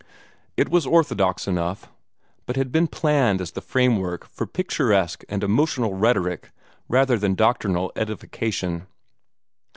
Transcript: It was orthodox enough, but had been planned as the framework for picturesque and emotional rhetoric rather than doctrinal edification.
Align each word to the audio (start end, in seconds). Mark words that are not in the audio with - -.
It 0.57 0.69
was 0.69 0.87
orthodox 0.87 1.47
enough, 1.47 1.87
but 2.47 2.55
had 2.55 2.71
been 2.71 2.87
planned 2.87 3.39
as 3.39 3.51
the 3.51 3.61
framework 3.61 4.27
for 4.27 4.47
picturesque 4.47 5.23
and 5.29 5.43
emotional 5.43 5.93
rhetoric 5.93 6.49
rather 6.89 7.19
than 7.19 7.35
doctrinal 7.35 7.91
edification. 7.95 8.87